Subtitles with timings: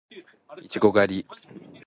[0.63, 1.25] いちご狩り